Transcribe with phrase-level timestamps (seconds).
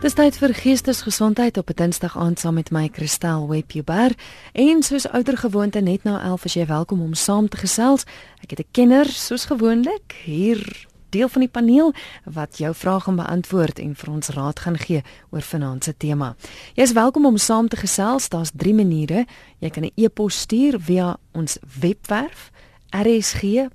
[0.00, 4.14] Dis tyd vir geestesgesondheid op 'n Dinsdag aand saam met my Kristel Webber.
[4.52, 8.04] En soos ouer gewoonte net na 11 as jy welkom om saam te gesels.
[8.42, 11.92] Ek het 'n kenner soos gewoonlik hier deel van die paneel
[12.24, 16.36] wat jou vrae gaan beantwoord en vir ons raad gaan gee oor vanaand se tema.
[16.74, 18.28] Jy is welkom om saam te gesels.
[18.28, 19.26] Daar's 3 maniere.
[19.58, 22.50] Jy kan 'n e-pos stuur via ons webwerf
[22.90, 23.70] rsg.co.za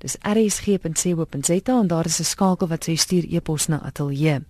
[0.00, 4.40] Dis rsg.co.za en daar is 'n skakel wat sê stuur e-pos na ateljee.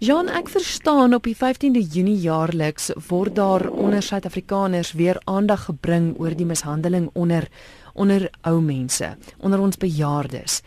[0.00, 6.14] Jean, ek verstaan op die 15de Junie jaarliks word daar onder Suid-Afrikaners weer aandag gebring
[6.18, 7.48] oor die mishandeling onder
[7.92, 10.62] onder ou mense, onder ons bejaardes.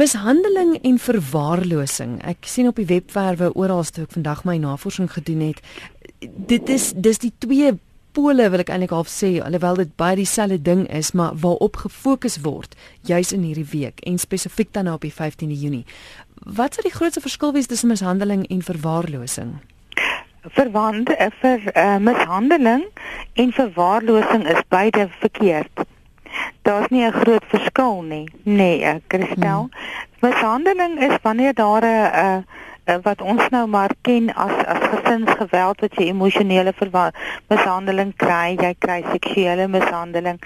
[0.00, 2.12] Mishandeling en verwaarlosing.
[2.24, 5.58] Ek sien op die webwerwe oral toe ek vandag my navorsing gedoen het.
[6.48, 7.74] Dit is dis die twee
[8.16, 12.38] pole wil ek eintlik half sê alhoewel dit baie dieselfde ding is, maar waarop gefokus
[12.46, 12.78] word
[13.10, 15.84] juis in hierdie week en spesifiek dan nou op die 15de Junie.
[16.48, 19.58] Wat sou die grootste verskil wees tussen mishandeling en verwaarlosing?
[20.56, 22.88] Verwant eh, vir uh, mishandeling
[23.36, 25.88] en verwaarlosing is beide verkeerd
[26.62, 28.30] daar's nie 'n groot verskil nie.
[28.42, 29.68] Nee, uh, Christel.
[29.70, 30.30] Hmm.
[30.30, 32.36] Mishandeling is wanneer daar 'n uh, uh,
[33.02, 36.72] wat ons nou maar ken as as gesinsgeweld wat jy emosionele
[37.50, 40.40] mishandeling kry, jy kry seksuele mishandeling,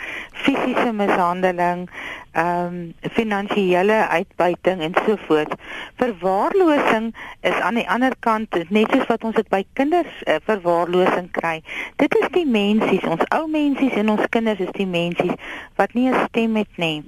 [0.45, 1.89] fisiese mishandeling,
[2.35, 5.55] ehm um, finansiële uitbuiting en so voort.
[6.03, 11.31] Verwaarlosing is aan die ander kant net soos wat ons dit by kinders uh, verwaarlosing
[11.31, 11.61] kry.
[12.03, 15.39] Dit is die mensies, ons ou mensies en ons kinders is die mensies
[15.79, 17.05] wat nie 'n stem het nie.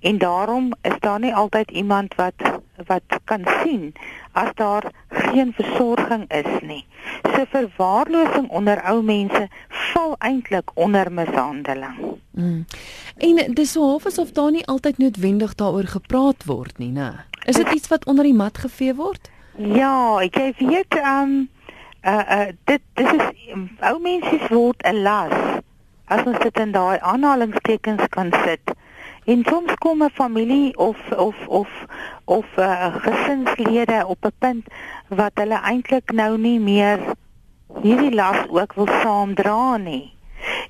[0.00, 2.34] En daarom is daar nie altyd iemand wat
[2.86, 3.92] wat kan sien
[4.32, 6.86] as daar geen versorging is nie.
[7.22, 12.18] So verwaarlosing onder ou mense val eintlik onder mishandeling.
[12.30, 12.64] Mm.
[13.16, 17.12] En dis so half asof daar nie altyd noodwendig daaroor gepraat word nie, né?
[17.44, 19.30] Is dit iets wat onder die mat gevee word?
[19.56, 21.48] Ja, ek weet ehm um,
[22.02, 23.26] uh uh dit dis is
[23.80, 25.60] ou mense word 'n las.
[26.04, 28.72] As ons dit in daai aanhalingstekens kan sit.
[29.30, 31.68] En soms kom 'n familie of of of
[32.24, 34.64] of uh, gesinslede op 'n punt
[35.08, 36.98] wat hulle eintlik nou nie meer
[37.82, 40.12] hierdie las ook wil saamdra nie.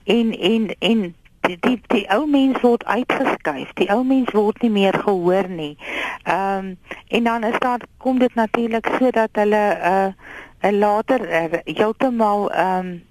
[0.04, 3.72] En en en die die, die ou mens word uitgeskuif.
[3.72, 5.76] Die ou mens word nie meer gehoor nie.
[6.22, 6.78] Ehm um,
[7.08, 10.14] en dan is daar kom dit natuurlik sodat hulle 'n
[10.62, 13.02] uh, 'n later uh, heeltemal ehm um,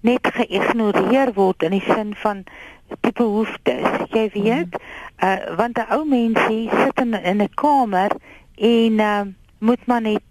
[0.00, 2.44] net geïgnoreer word in die sin van
[3.00, 3.86] die behoeftes.
[4.10, 4.80] Jy weet,
[5.22, 6.40] uh want 'n ou mens
[6.82, 8.10] sit in in 'n kamer
[8.54, 9.22] en uh
[9.58, 10.22] moet maar net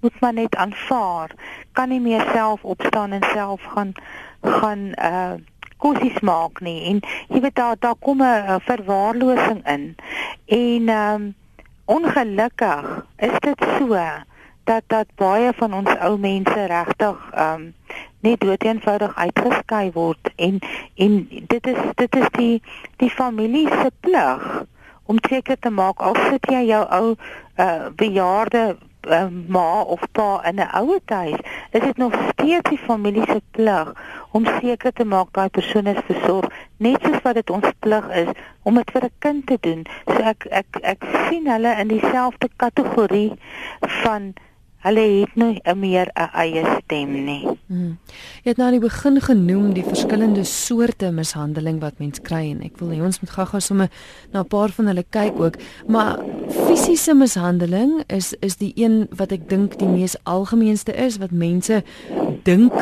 [0.00, 1.30] moet maar net aanvaar.
[1.72, 3.92] Kan nie meer self opstaan en self gaan
[4.40, 5.32] gaan uh
[5.76, 6.84] kosies maak nie.
[6.84, 9.96] En jy weet daar daar kom 'n verwaarlosing in.
[10.46, 11.34] En um
[11.84, 13.98] ongelukkig is dit so
[14.64, 17.74] dat dat baie van ons ou mense regtig um
[18.20, 20.58] net dood eenvoudig uitgeskei word en
[20.94, 22.62] en dit is dit is die
[23.02, 24.46] die familie se plig
[25.10, 28.64] om seker te maak al sit jy jou ou uh, bejaarde
[29.08, 29.26] uh,
[29.56, 33.92] ma of pa in 'n ouer huis is dit nog steeds die familie se plig
[34.30, 38.30] om seker te maak daai persoon is versorg net soos wat dit ons plig is
[38.62, 39.86] om dit vir 'n kind te doen.
[40.06, 43.32] So ek ek ek sien hulle in dieselfde kategorie
[43.80, 44.34] van
[44.80, 47.46] Hulle het nie meer 'n eie stem nie.
[47.66, 47.98] Hmm.
[48.42, 52.62] Jy het nou aan die begin genoem die verskillende soorte mishandeling wat mens kry en
[52.62, 53.90] ek wil hê ons moet gou-gou sommer
[54.32, 55.56] na 'n paar van hulle kyk ook,
[55.86, 56.18] maar
[56.48, 61.82] fisiese mishandeling is is die een wat ek dink die mees algemeenste is wat mense
[62.42, 62.72] dink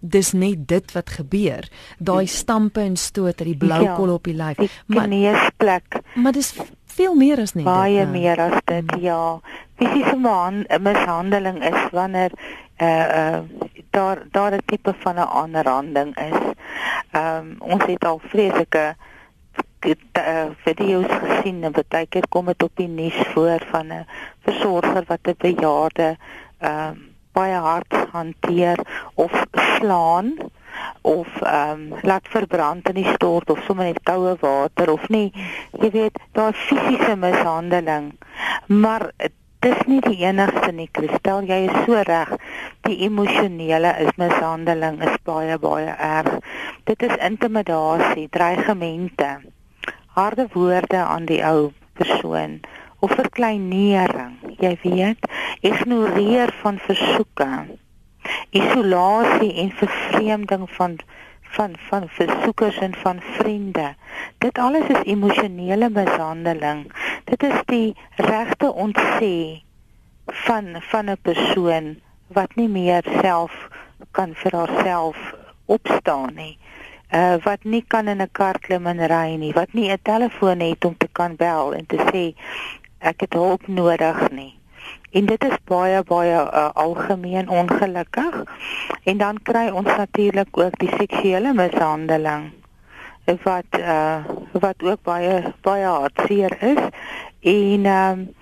[0.00, 1.68] dis net dit wat gebeur.
[1.98, 4.82] Daai stampe en stoot uit die blou ja, kol op die lyf.
[4.86, 6.00] Maar neusplek.
[6.14, 6.52] Maar dis
[6.94, 9.02] veel meer as net baie dit, meer as dit hmm.
[9.02, 9.40] ja
[9.84, 10.16] fisiese
[10.80, 12.30] mishandeling is wanneer
[12.80, 13.40] uh uh
[13.90, 16.40] daar daar 'n tipe van 'n aanranding is.
[17.10, 18.96] Ehm um, ons het al vreeslike
[19.84, 24.06] uh, video's gesien en baie keer kom dit op die nuus voor van 'n
[24.42, 26.16] versorger wat 'n bejaarde
[26.58, 26.90] ehm uh,
[27.32, 28.78] baie hard hanteer
[29.14, 30.34] of slaan
[31.00, 35.32] of ehm um, laat verbrand in die stort of sommer net koue water of nie.
[35.70, 38.14] Jy weet daar fisiese mishandeling
[38.66, 39.10] maar
[39.64, 42.32] dis nie die enigste nie Kristel jy is so reg
[42.84, 46.34] die emosionele is mishandeling is baie baie erg
[46.90, 49.30] dit is intimidasie dreigemente
[50.18, 51.70] harde woorde aan die ou
[52.00, 52.58] persoon
[53.00, 55.32] of verkleinering jy weet
[55.72, 57.50] ignoreer van versoeke
[58.60, 61.00] isolasie en vervreemding van
[61.54, 63.94] van van versoekers en van vriende.
[64.38, 66.92] Dit alles is emosionele mishandeling.
[67.24, 69.62] Dit is die regte ontsê
[70.26, 71.86] van van 'n persoon
[72.26, 73.52] wat nie meer self
[74.10, 75.34] kan vir haarself
[75.64, 76.58] opstaan nie.
[77.12, 80.60] Uh wat nie kan in 'n kar klim en ry nie, wat nie 'n telefoon
[80.60, 82.24] het om te kan bel en te sê
[82.98, 84.54] ek het hulp nodig nie.
[85.10, 88.42] En dit is baie baie uh, algemeen ongelukkig.
[89.04, 92.52] En dan kry ons natuurlik ook die seksuele mishandeling
[93.24, 96.82] wat uh, wat ook baie baie hartseer is
[97.40, 98.34] en um,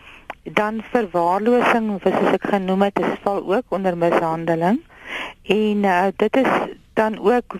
[0.42, 4.80] dan verwaarlosing soos ek genoem het is val ook onder mishandeling
[5.42, 6.52] en uh, dit is
[6.92, 7.56] dan ook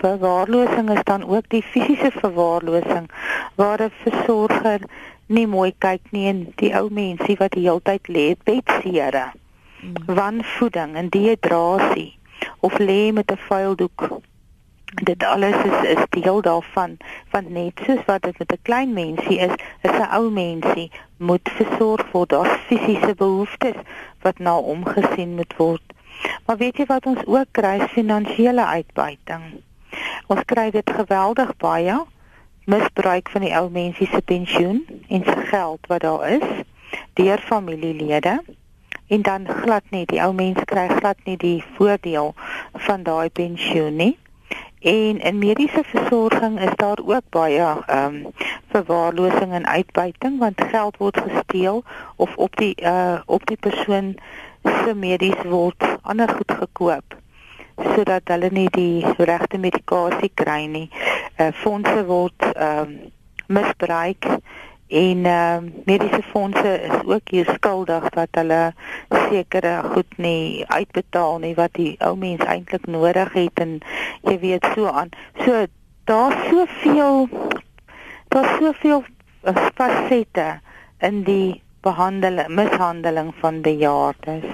[0.00, 3.10] verwaarlosing is dan ook die fisiese verwaarlosing
[3.54, 4.80] waar 'n versorger
[5.26, 9.32] nie mooi kyk nie en die ou mensie wat die hele tyd lê bedsere.
[9.80, 10.16] Hmm.
[10.16, 12.18] Wanvoeding en dehydrasie
[12.60, 14.08] of lê met 'n vuil doek.
[15.02, 16.96] Dit alles is is deel daarvan.
[17.28, 21.50] Van net soos wat dit met 'n klein mensie is, is 'n ou mensie moet
[21.54, 22.28] versorg word.
[22.28, 23.74] Daar fisiese behoeftes
[24.20, 25.82] wat na omgesien moet word.
[26.46, 27.80] Maar weet jy wat ons ook kry?
[27.80, 29.42] Finansiële uitbuiting.
[30.26, 32.02] Ons kry dit geweldig baie.
[32.64, 36.48] Misbruik van die ou mensie se pensioen en se geld wat daar is
[37.12, 38.42] deur familielede.
[39.06, 42.34] En dan glad nie die ou mens kry glad nie die voordeel
[42.72, 44.18] van daai pensioen nie
[44.84, 48.26] en in mediese versorging is daar ook baie ehm um,
[48.68, 51.84] verwaarlosing en uitbuiting want geld word gesteel
[52.16, 54.14] of op die uh op die persoon
[54.62, 57.16] se medies word ander goed gekoop
[57.94, 60.88] sodat hulle nie die regte medikasie kry nie.
[61.38, 62.98] Uh fondse word ehm um,
[63.46, 64.26] misbruik
[64.94, 68.74] en ehm uh, mediese fondse is ook hier skuldig dat hulle
[69.10, 73.72] sekere goed nie uitbetaal nie wat die ou mens eintlik nodig het en
[74.22, 75.10] jy weet so aan.
[75.42, 75.64] So
[76.10, 77.26] daar's soveel
[78.28, 79.02] daar's soveel
[79.42, 80.60] uh, fasette
[80.98, 84.46] in die behandeling mishandeling van bejaardes.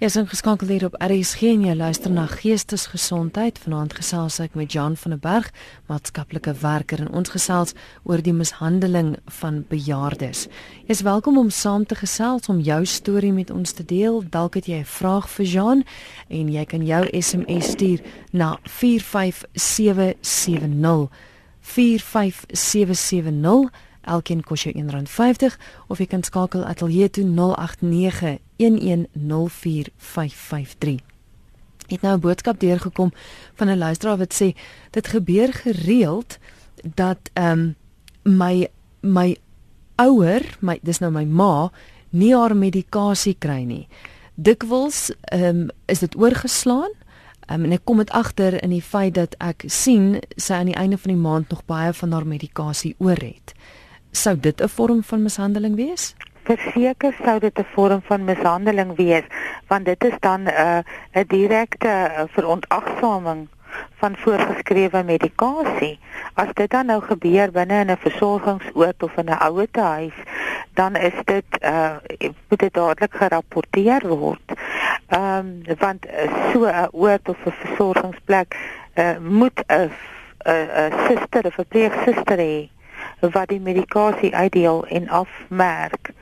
[0.00, 3.58] Jy is ingeskakel hier op RSG en jy luister na Geestesgesondheid.
[3.60, 5.52] Vanaand gesels ek met Jan van der Berg,
[5.92, 7.76] maatskaplike werker en ons gesels
[8.08, 10.48] oor die mishandeling van bejaardes.
[10.86, 14.24] Jy is welkom om saam te gesels om jou storie met ons te deel.
[14.24, 15.84] Dalk het jy 'n vraag vir Jan
[16.30, 18.00] en jy kan jou SMS stuur
[18.32, 21.08] na 45770.
[21.60, 23.68] 45770
[24.00, 25.56] Elkeen kos jou R1.50
[25.86, 30.94] of jy kan skakel ateljee toe 089 1104553.
[31.90, 33.12] Het nou 'n boodskap deurgekom
[33.54, 34.56] van 'n luisteraar wat sê
[34.90, 36.38] dit gebeur gereeld
[36.94, 37.76] dat ehm um,
[38.22, 38.68] my
[39.00, 39.36] my
[39.96, 41.72] ouer, my dis nou my ma,
[42.10, 43.88] nie haar medikasie kry nie.
[44.34, 46.90] Dikwels ehm um, is dit oorgeslaan.
[47.50, 50.78] Um, en ek kom dit agter in die feit dat ek sien sy aan die
[50.78, 53.54] einde van die maand nog baie van haar medikasie oor het.
[54.12, 56.14] Sou dit 'n vorm van mishandeling wees?
[56.50, 59.24] verseker sou dit 'n vorm van mishandeling wees
[59.68, 60.78] want dit is dan 'n uh,
[61.14, 63.48] 'n direkte uh, verontagsaming
[64.00, 65.98] van voorgeskrewe medikasie.
[66.34, 70.16] As dit dan nou gebeur binne in 'n versorgingsoord of in 'n ouetehuis,
[70.74, 71.96] dan is dit uh
[72.48, 74.46] moet dit dadelik gerapporteer word.
[75.06, 78.56] Ehm um, want uh, so 'n oord of 'n versorgingsplek
[78.94, 79.90] uh moet 'n
[80.44, 82.79] 'n suster of 'n verpleegsuster hê
[83.20, 86.12] wat die medikasie uitdeel en afmerk.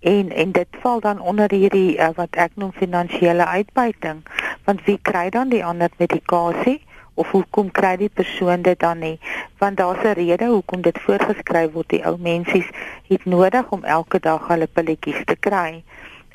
[0.00, 4.22] En en dit val dan onder hierdie uh, wat ek noem finansiële uitbuiting.
[4.64, 6.82] Want wie kry dan die ander medikasie?
[7.14, 9.18] Of hoekom kry die persoon dit dan nie?
[9.58, 11.88] Want daar's 'n rede hoekom dit voorgeskryf word.
[11.88, 12.68] Die ou mensies
[13.08, 15.82] het nodig om elke dag hulle pilletjies te kry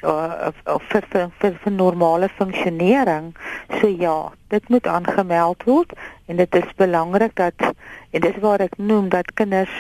[0.04, 3.34] uh, of vir vir, vir vir normale funksionering.
[3.80, 5.94] So ja dit moet aangemeld word
[6.28, 7.68] en dit is belangrik dat
[8.12, 9.74] en dis waar ek noem dat kinders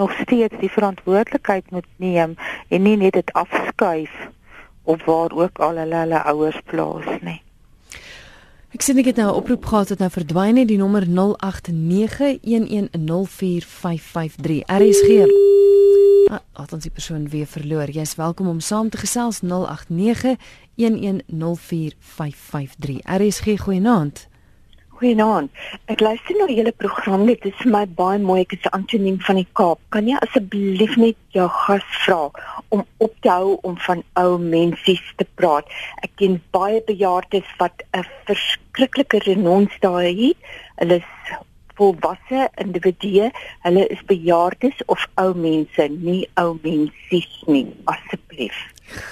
[0.00, 2.34] nog steeds die verantwoordelikheid moet neem
[2.68, 4.10] en nie net dit afskuif
[4.82, 7.42] op waar ook al hulle hulle ouers plaas nie.
[8.70, 11.12] Ek sien ek het nou 'n oproep gehad wat nou verdwyn het die nommer 0891104553
[14.80, 15.10] RSG.
[16.30, 17.90] Ah, het ons die persoon weer verloor.
[17.90, 19.48] Jy is welkom om saam te gesels 0891104553
[23.04, 24.29] RSG goeienaand.
[25.00, 25.48] Goeienaand.
[25.88, 27.22] Ek luister na julle program.
[27.24, 28.42] Dit is vir my baie mooi.
[28.42, 29.78] Ek is Antonien van die Kaap.
[29.94, 32.18] Kan jy asseblief net jou gas vra
[32.68, 35.70] om op te hou om van ou mensies te praat?
[36.04, 40.52] Ek ken baie bejaardes wat 'n verskriklike renons daai het.
[40.82, 41.08] Hulle is
[41.80, 43.32] volwasse individue.
[43.64, 47.72] Hulle is bejaardes of ou mense, nie ou mensies nie.
[47.88, 48.60] Asseblief.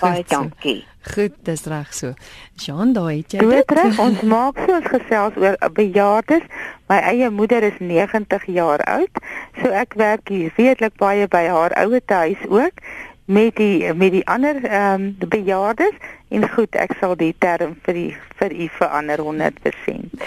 [0.02, 0.84] Baie dankie.
[1.14, 2.14] Goed, dis reg so.
[2.54, 3.66] Jean, daai het jy dit.
[3.70, 6.44] terug, ons maak so ons gesels oor bejaardes.
[6.90, 9.20] My eie moeder is 90 jaar oud,
[9.60, 12.82] so ek werk hier redelik baie by haar ouete huis ook
[13.28, 15.96] met die met die ander ehm um, bejaardes
[16.28, 20.22] en goed, ek sal die term vir die vir u verander 100%.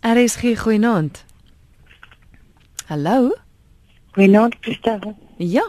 [0.00, 1.24] RSG goeienaand.
[2.86, 3.34] Hallo?
[4.16, 5.16] Goeienaand, Christel.
[5.36, 5.66] Ja.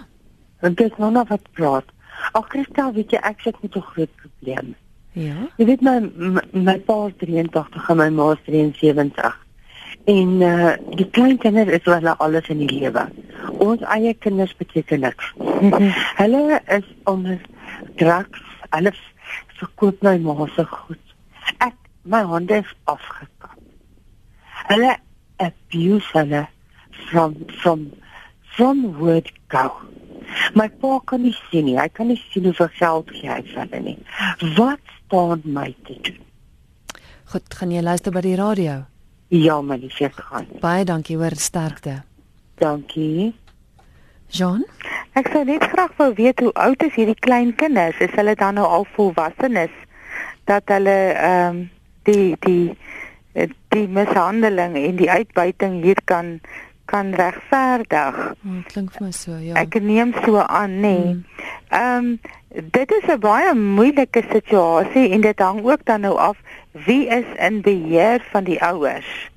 [0.62, 1.86] Dit is nou nog wat praat.
[2.32, 4.75] Ag Christel, weet jy ek sit met 'n groot probleem.
[5.12, 5.36] Ja.
[5.58, 9.38] Jy weet my my, my pa is 83 en my ma is 73.
[10.06, 13.04] En uh die kleinkinders is hulle alles in die lewe.
[13.60, 15.34] Ons eie kinders beteken niks.
[16.22, 17.42] hulle is onder
[17.96, 18.42] drugs.
[18.70, 18.94] Hulle
[19.60, 21.16] verkoop my ma se goed.
[21.60, 23.60] Ek my hande is afgekap.
[24.72, 24.96] Hulle
[25.38, 26.48] abuse hulle
[27.12, 27.92] from from
[28.56, 29.68] from word go.
[30.55, 31.77] My pa kan nie sien nie.
[31.79, 33.97] Hy kan nie sien hoeveel geld gee hy vir hulle nie.
[34.57, 36.21] Wat staan my te doen?
[37.31, 38.81] Goed, gaan jy luister by die radio?
[39.31, 40.47] Ja, my liefie gaan.
[40.59, 42.01] Baie dankie hoor sterkte.
[42.59, 43.31] Dankie.
[44.31, 44.65] Jean?
[45.15, 48.00] Ek sou net graag wou weet hoe oud is hierdie klein kinders?
[48.03, 49.71] Is hulle dan nou al volwassenes
[50.47, 51.61] dat hulle ehm um,
[52.07, 52.75] die die
[53.71, 56.39] die mishandeling en die uitbuiting hier kan
[56.91, 58.19] kan regverdig?
[58.43, 59.55] Oh, klink vir my so, ja.
[59.62, 60.95] Ek neem so aan, nê.
[61.00, 61.50] Nee.
[61.71, 66.38] Ehm um, dit is 'n baie moeilike situasie en dit hang ook dan nou af
[66.71, 69.31] wie is in beheer van die ouers.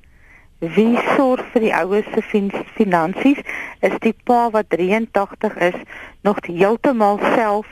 [0.59, 3.39] Wie sorg vir die ouers se fin finansies?
[3.79, 5.79] Is die pa wat 83 is
[6.21, 7.67] nog heeltemal self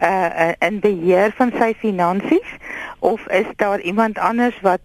[0.00, 2.50] uh in beheer van sy finansies
[2.98, 4.84] of is daar iemand anders wat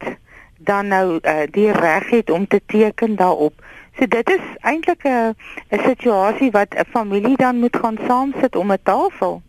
[0.58, 3.53] dan nou uh, die reg het om te teken daarop?
[3.98, 5.36] So dit is eintlik 'n
[5.69, 9.41] 'n situasie wat 'n familie dan moet gaan saam sit om 'n tafel.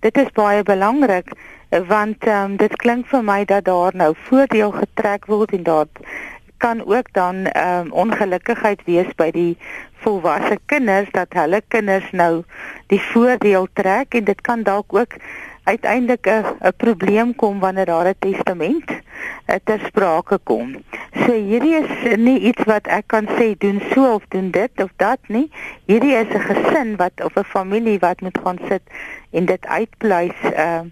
[0.00, 1.32] Dit is baie belangrik
[1.88, 5.86] want um, dit klink vir my dat daar nou voordeel getrek word en daar
[6.56, 9.56] kan ook dan um, ongelukkigheid wees by die
[10.04, 12.44] volwasse kinders dat hulle kinders nou
[12.86, 15.16] die voordeel trek en dit kan dalk ook
[15.64, 20.82] uiteindelik 'n 'n probleem kom wanneer daar 'n testament uh, ter sprake kom.
[21.26, 24.90] So hierdie is nie iets wat ek kan sê doen so of doen dit of
[24.96, 25.50] dat nie.
[25.86, 28.82] Hierdie is 'n gesin wat of 'n familie wat moet gaan sit
[29.30, 30.82] en dit uitpleis uh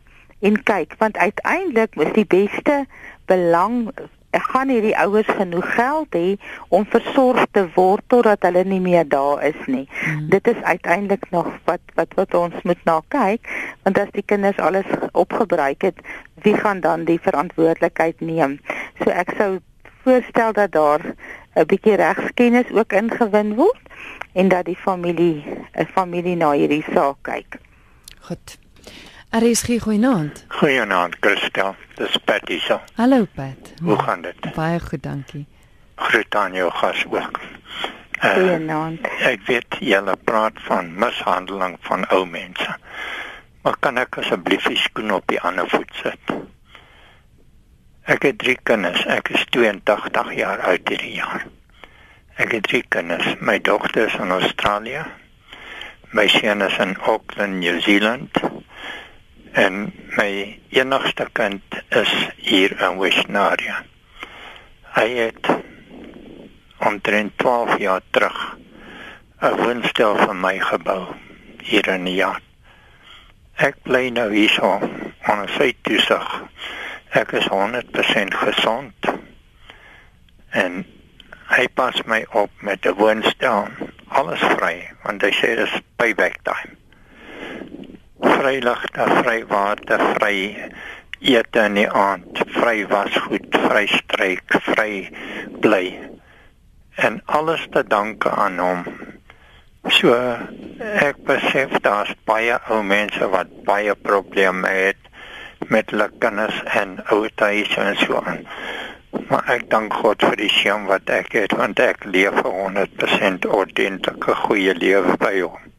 [0.41, 2.87] en kyk want uiteindelik is die beste
[3.27, 3.93] belang
[4.33, 6.37] gaan hierdie ouers genoeg geld hê
[6.69, 9.89] om versorg te word totdat hulle nie meer daar is nie.
[10.05, 10.29] Hmm.
[10.31, 13.49] Dit is uiteindelik nog wat wat wat ons moet na kyk
[13.83, 15.99] want as die kinders alles opgebruik het,
[16.43, 18.61] wie gaan dan die verantwoordelikheid neem?
[19.03, 19.59] So ek sou
[20.05, 21.03] voorstel dat daar
[21.55, 23.85] 'n bietjie regskennis ook ingewin word
[24.33, 25.45] en dat die familie
[25.75, 27.59] 'n familie na hierdie saak kyk.
[28.21, 28.59] Goed.
[29.31, 30.45] RSG goeienaand.
[30.49, 32.79] Goeienaand Christel, dis Patty se.
[32.95, 33.73] Hallo Pat.
[33.83, 34.55] Hoe gaan dit?
[34.55, 35.47] Baie goed, dankie.
[35.95, 37.41] Groet aan jou gas ook.
[38.25, 39.07] Uh, Goeienaand.
[39.23, 42.75] ek weet julle praat van mishandeling van ou mense.
[43.63, 46.35] Maar kan ek asseblief die skoen op die ander voet sit?
[48.11, 49.05] Ek het drie kinders.
[49.07, 51.47] Ek is 82 jaar oud hierdie jaar.
[52.35, 53.37] Ek het drie kinders.
[53.39, 55.05] My dogter is in Australië.
[56.11, 58.43] My seun is in Auckland, New Zealand.
[59.53, 63.81] En my enigste kind is hier in Westnaria.
[64.95, 65.49] Hy het
[66.79, 68.39] omtrent 12 jaar terug
[69.43, 71.15] 'n woonstel vir my gebou
[71.63, 72.41] hier in die jaar.
[73.57, 74.79] Ek bly nou hierso
[75.27, 76.43] onder sy toesig.
[77.11, 78.95] Ek is 100% gesond.
[80.51, 80.85] En
[81.57, 83.67] hy pas my op met 'n woonstel.
[84.09, 86.80] Alles vry want hy sê dis payback time
[88.21, 90.37] vry ligte, vry water, vry
[91.21, 94.93] ete in die aand, vry wasgoed, vry stryk, vry
[95.61, 95.85] bly.
[96.97, 98.85] En alles te danke aan hom.
[99.89, 100.17] So
[100.81, 105.09] ek besef daar's baie ou mense wat baie probleme het
[105.73, 108.45] met hulle kinders en ouerhuise en so aan.
[109.31, 113.49] Maar ek dank God vir die seën wat ek het want ek leef 'n 100%
[113.63, 115.70] ordentlike goeie lewe by hom.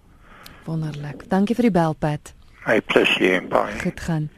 [0.65, 1.30] Wonderlik.
[1.30, 2.34] Dankie vir die bel Pat.
[2.65, 3.80] My plesier, baie.
[3.80, 4.30] Goed gaan.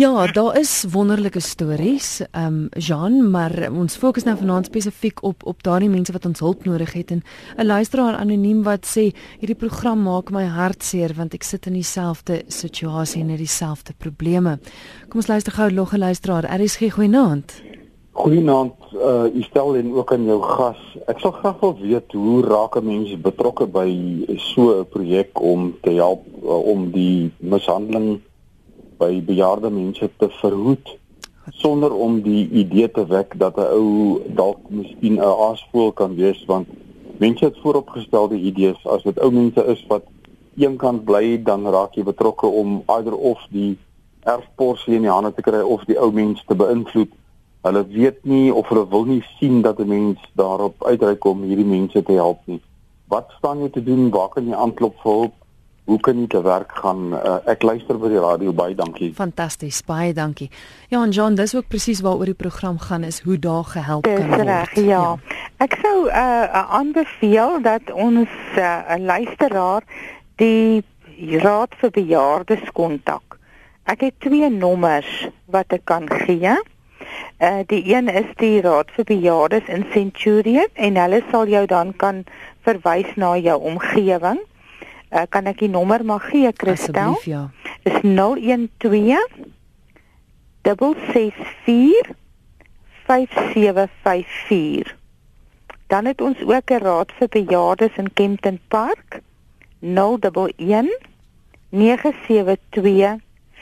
[0.00, 5.44] Ja, daar is wonderlike stories, ehm um, Jean, maar ons fokus nou vanaand spesifiek op
[5.44, 7.22] op daardie mense wat ons hulp nodig het en
[7.56, 11.72] 'n luisteraar anoniem wat sê hierdie program maak my hart seer want ek sit in
[11.72, 14.58] dieselfde situasie en het dieselfde probleme.
[15.08, 16.44] Kom ons luister gou nog 'n luisteraar.
[16.44, 17.62] Er is geen goeienaand.
[18.12, 20.78] Goeienaand, uh u stel en ook aan jou gas.
[21.06, 23.90] Ek sal graag wil weet hoe raak 'n mens betrokke by
[24.36, 28.20] so 'n projek om te help uh, om die mishandeling
[28.98, 30.98] by bejaarde mense te verhoed
[31.50, 36.44] sonder om die idee te wek dat 'n ou dalk miskien 'n aasvoël kan wees
[36.46, 36.66] want
[37.18, 40.02] mense het vooropgestelde idees as dit ou mense is wat
[40.56, 43.78] een kant bly dan raak jy betrokke om either of die
[44.24, 47.12] erfporsie in die hande te kry of die ou mens te beïnvloed
[47.62, 51.70] hulle weet nie of hulle wil nie sien dat 'n mens daarop uitreik om hierdie
[51.76, 52.60] mense te help nie
[53.08, 55.34] wat staan jy te doen waar kan jy aanklop vir hulp
[55.90, 57.10] hoe kan jy te werk gaan?
[57.16, 59.10] Uh, ek luister by die radio baie dankie.
[59.18, 60.46] Fantasties, baie dankie.
[60.92, 64.20] Ja, en John, dis ook presies waaroor die program gaan is hoe daar gehelp dis
[64.20, 64.46] kan word.
[64.46, 64.84] Reg, ja.
[64.84, 65.40] ja.
[65.64, 69.82] Ek sou uh aanbeveel dat ons 'n uh, luisteraar
[70.36, 70.84] die
[71.42, 73.38] raad vir bejaardes kontak.
[73.84, 76.54] Ek het twee nommers wat ek kan gee.
[77.40, 81.96] Uh die een is die raad vir bejaardes in Centurion en hulle sal jou dan
[81.96, 82.24] kan
[82.62, 84.40] verwys na jou omgewing
[85.10, 86.94] uh, kan ek die nommer maar gee Christel?
[86.94, 87.50] Asseblief ja.
[87.82, 89.28] Is 012
[90.62, 92.18] 664
[93.10, 94.96] 5754.
[95.90, 99.20] Dan het ons ook 'n raad vir bejaardes in Kempton Park
[99.80, 100.98] 011
[101.68, 103.18] 972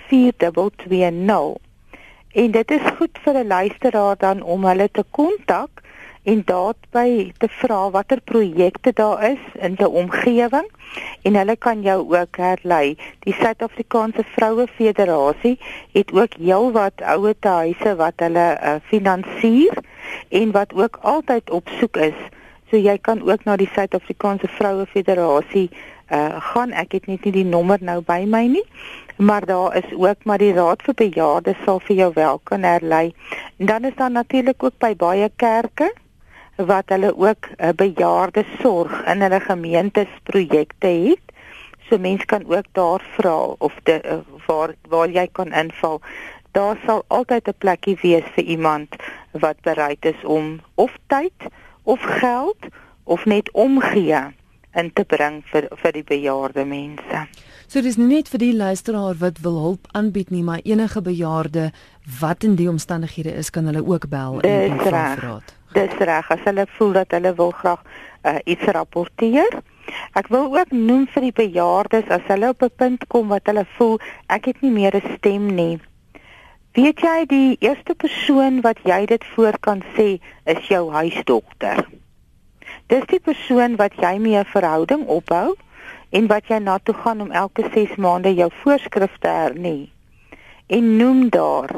[0.08, 1.67] 4220.
[2.38, 5.80] En dit is goed vir 'n luisteraar dan om hulle te kontak
[6.22, 10.68] en daarbey te vra watter projekte daar is in die omgewing
[11.22, 12.96] en hulle kan jou ook herlei.
[13.18, 15.58] Die Suid-Afrikaanse Vroue Federasie
[15.92, 19.74] het ook heelwat ouer huise wat hulle uh, finansier
[20.28, 22.18] en wat ook altyd op soek is.
[22.70, 25.70] So jy kan ook na die Suid-Afrikaanse Vroue Federasie
[26.10, 26.72] uh, gaan.
[26.72, 28.64] Ek het net nie die nommer nou by my nie.
[29.18, 33.14] Maar daar is ook maar die Raad vir Bejaardes sal vir jou wel kan herlei.
[33.56, 35.90] En dan is daar natuurlik ook by baie kerke
[36.56, 41.24] wat hulle ook 'n uh, bejaarde sorg in hulle gemeentes projekte het.
[41.88, 46.00] So mense kan ook daar vra of de uh, waar waar jy kan inval.
[46.52, 48.96] Daar sal altyd 'n plekkie wees vir iemand
[49.30, 51.38] wat bereid is om of tyd
[51.82, 52.58] of geld
[53.04, 54.36] of net omgee
[54.74, 57.26] in te bring vir vir die bejaarde mense.
[57.68, 61.70] So dis nie net vir die luisteraar wat wil hulp aanbied nie, maar enige bejaarde
[62.20, 65.54] wat in die omstandighede is, kan hulle ook bel en vra raad.
[65.76, 67.82] Dis reg as hulle voel dat hulle wil graag
[68.24, 69.60] uh, iets rapporteer.
[70.16, 73.66] Ek wil ook noem vir die bejaardes as hulle op 'n punt kom wat hulle
[73.76, 75.78] voel ek het nie meer 'n stem nie.
[76.72, 81.84] Weet jy die eerste persoon wat jy dit voor kan sê is jou huisdokter.
[82.88, 85.56] Dis die persoon wat jy mee 'n verhouding opbou
[86.10, 89.92] en wat jy na toe gaan om elke 6 maande jou voorskrifte hernie.
[90.66, 91.68] En noem daar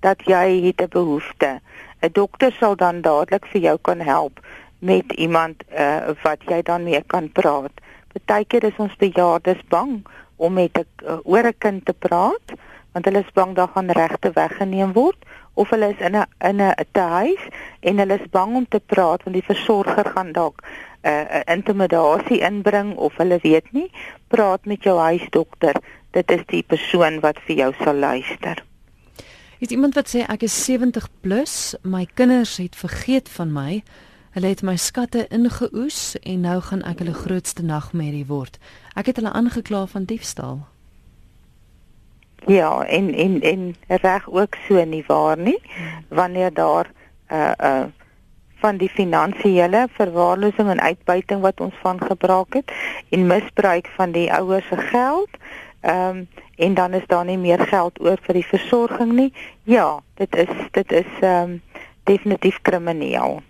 [0.00, 1.60] dat jy het 'n behoefte
[2.00, 4.40] 'n dokter sal dan dadelik vir jou kan help
[4.78, 7.72] met iemand uh, wat jy dan mee kan praat.
[8.12, 12.46] Partykeer is ons bejaardes bang om met 'n uh, oor 'n kind te praat
[12.92, 16.60] want hulle is bang daar gaan regte weggeneem word of hulle is in 'n in
[16.60, 17.42] 'n tuis
[17.80, 20.62] en hulle is bang om te praat want die versorger gaan dalk
[21.02, 23.90] 'n uh, intimidasie inbring of hulle weet nie
[24.28, 25.76] praat met jou huisdokter
[26.10, 28.64] dit is die persoon wat vir jou sal luister
[29.58, 33.82] Is iemand wat sê ek is 70 plus, my kinders het vergeet van my.
[34.30, 38.60] Hulle het my skatte ingeoes en nou gaan ek hulle grootste nagmerrie word.
[38.94, 40.60] Ek het hulle aangekla van diefstal.
[42.46, 45.60] Ja, en en en reg ook so nie waar nie.
[46.08, 46.90] Wanneer daar
[47.32, 47.84] uh uh
[48.58, 52.72] van die finansiële verwaarlosing en uitbuiting wat ons van gebruik het
[53.08, 55.30] en misbruik van die ouers se geld,
[55.80, 59.32] ehm um, en dan is daar nie meer geld oor vir die versorging nie.
[59.62, 61.62] Ja, dit is dit is ehm um,
[62.04, 63.40] definitief krimineel.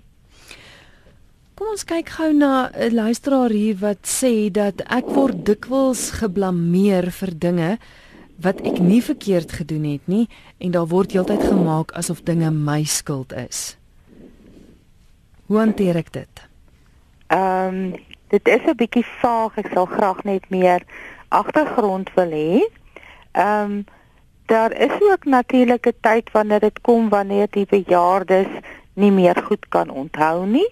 [1.54, 7.10] Kom ons kyk gou na 'n luisteraar hier wat sê dat ek word dikwels geblameer
[7.10, 7.78] vir dinge
[8.38, 12.84] wat ek nie verkeerd gedoen het nie en daar word heeltyd gemaak asof dinge my
[12.84, 13.76] skuld is.
[15.46, 16.44] Hoe hanteer ek dit?
[17.26, 17.96] Ehm um,
[18.28, 19.56] dit is 'n bietjie vaag.
[19.56, 20.82] Ek sal graag net meer
[21.28, 22.62] agtergrond wil hê.
[23.32, 23.84] Ehm um,
[24.46, 28.48] daar is ook natuurlik 'n tyd wanneer dit kom wanneer die bejaardes
[28.92, 30.70] nie meer goed kan onthou nie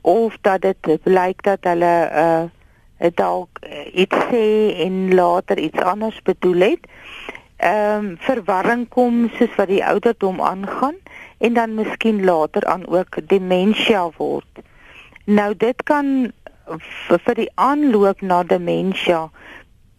[0.00, 2.44] of dat dit blyk dat hulle uh
[3.14, 3.58] dalk
[3.92, 6.86] iets sê en later iets anders bedoel het.
[7.56, 10.96] ehm um, verwarring kom soos wat die ouderdom aangaan
[11.38, 14.60] en dan miskien later aan ook demensie word.
[15.24, 16.32] Nou dit kan
[17.08, 19.24] vir die aanloop na demensie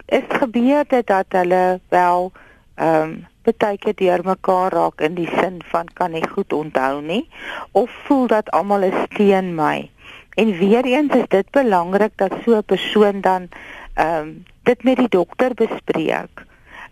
[0.05, 2.31] is gebeur dat hulle wel
[2.75, 3.25] ehm um,
[3.57, 7.29] baie keer deur mekaar raak in die sin van kan nie goed onthou nie
[7.71, 9.89] of voel dat almal is teen my.
[10.37, 13.49] En weer eens is dit belangrik dat so 'n persoon dan
[13.93, 16.45] ehm um, dit met die dokter bespreek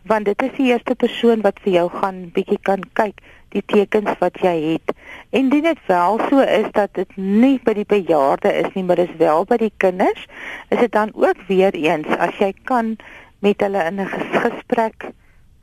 [0.05, 3.21] want dit is die eerste persoon wat vir jou gaan bietjie kan kyk
[3.55, 4.93] die tekens wat jy het.
[5.29, 8.99] En dit net wel so is dat dit nie by die bejaarde is nie, maar
[8.99, 10.25] dis wel by die kinders.
[10.69, 12.95] Is dit dan ook weer eens as jy kan
[13.39, 14.09] met hulle in 'n
[14.45, 15.09] gesprek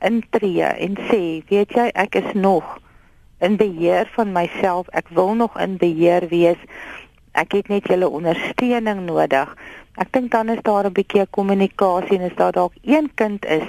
[0.01, 2.79] intree en sê, weet jy, ek is nog
[3.39, 4.87] in beheer van myself.
[4.91, 6.59] Ek wil nog in beheer wees.
[7.33, 9.49] Ek het net julle ondersteuning nodig.
[10.01, 13.67] Ek dink dan is daar 'n bietjie kommunikasie en is daar dalk een kind is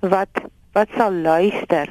[0.00, 0.34] wat
[0.72, 1.88] wat sal luister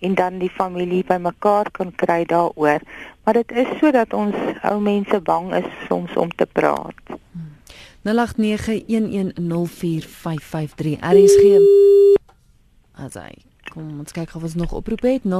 [0.00, 2.80] en dan die familie bymekaar kan kry daaroor.
[3.24, 6.94] Maar dit is sodat ons ou mense bang is soms om te praat.
[8.04, 8.10] 0891104553
[11.00, 11.44] RSG
[12.94, 13.53] Asai.
[13.74, 15.30] Kom ons kyk of ons nog oproep het 0891104553.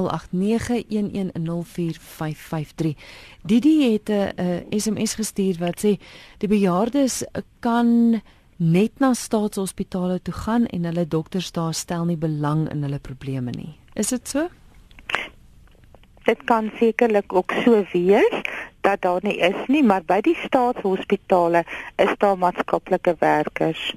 [3.46, 5.92] Didi het 'n uh, SMS gestuur wat sê
[6.38, 7.24] die bejaardes
[7.60, 8.20] kan
[8.56, 13.50] net na staatshospitale toe gaan en hulle dokters daar stel nie belang in hulle probleme
[13.50, 13.74] nie.
[13.94, 14.48] Is dit so?
[16.24, 18.40] Dit kan sekerlik ook so wees
[18.80, 21.64] dat daar nie is nie, maar by die staatshospitale
[21.96, 23.94] is daar maatskaplike werkers.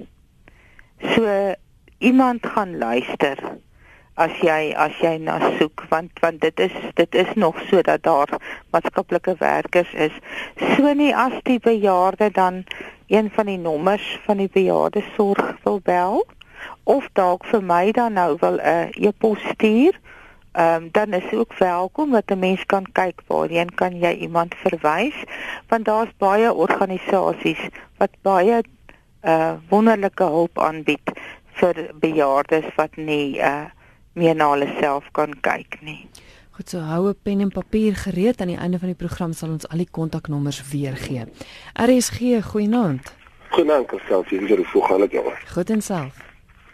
[1.14, 1.54] So
[1.98, 3.58] iemand gaan luister
[4.18, 8.02] as jy as jy na soek want want dit is dit is nog so dat
[8.02, 8.34] daar
[8.74, 10.14] maatskaplike werkers is.
[10.74, 12.64] So nie as die bejaarde dan
[13.06, 16.26] een van die nommers van die bejaarde sorg wil bel
[16.84, 19.94] of dalk vir my dan nou wil 'n uh, e-pos stuur
[20.58, 25.16] um, dan is ook welkom dat 'n mens kan kyk waarheen kan jy iemand verwys
[25.68, 27.62] want daar's baie organisasies
[27.96, 28.62] wat baie
[29.22, 31.10] uh, wonderlike hulp aanbied
[31.52, 33.64] vir bejaardes wat nie uh,
[34.18, 36.02] meer na hulle self kan kyk nie.
[36.58, 39.50] Goed, so hou 'n pen en papier gereed aan die einde van die program sal
[39.50, 41.24] ons al die kontaknommers weer gee.
[41.74, 43.14] RSG, goeienaand.
[43.50, 45.32] Goeienaand, Christel, jy het gevoel gaan dit jou.
[45.54, 46.14] Goed en self.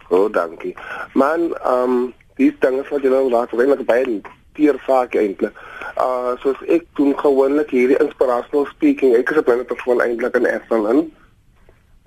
[0.09, 0.75] Goed, dankie.
[1.13, 4.21] Man, ehm um, dis dinge wat jy nou laat wees baie
[4.55, 5.53] teer vaak eintlik.
[6.01, 10.47] Uh soos ek doen gewoonlik hierdie inspirational speaking, ek is op 'n persoon eintlik in
[10.47, 11.13] Erfenen.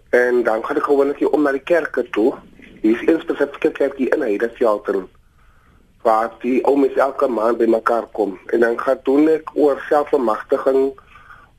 [0.10, 2.34] En dan gaan ek gewoonlik om na die kerke toe.
[2.82, 5.08] Hier is 'n spesifieke kerk hier in Heidelberg
[6.04, 8.40] waar die oumes elke maand bymekaar kom.
[8.46, 10.92] En dan gaan doen ek oor selfvermagtiging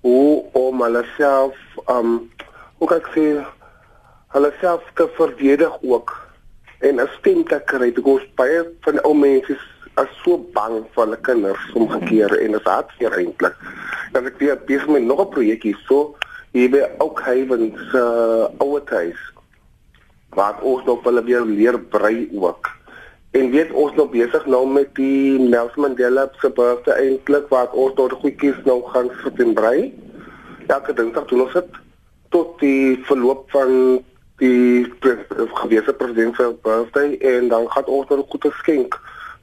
[0.00, 2.30] hoe om hulle self um
[2.78, 3.26] hoe kan ek sê
[4.34, 6.14] hulle self te verdedig ook
[6.80, 7.90] en 'n stem te kry.
[7.92, 9.58] Te gous baie van die ou mense
[10.02, 13.56] is so bang vir hulle kinders omgekeer en dit is hartseer eintlik
[14.14, 16.14] dan ek weer besig met nog 'n projek hier so
[16.52, 19.20] hier by Oakhaven se uh, ouer huis
[20.36, 22.77] waar ons nog hulle weer leer brei ook
[23.30, 27.92] En weet ons nog besig nou met die Nelson Mandela se birthday eintlik wat ons
[27.98, 29.90] tot goedjies nou gaan sit en brei.
[30.66, 31.76] Elke dinsdag doen ons dit
[32.32, 34.00] tot die verloop van
[34.40, 34.86] die
[35.60, 38.96] gewese president se birthday en dan gaan ons dan goed geskenk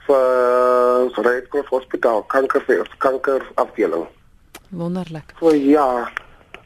[0.07, 2.65] vir Red Cross Hospital kanker
[2.97, 4.07] kanker afdeling.
[4.69, 5.29] Wonderlik.
[5.39, 6.09] So ja,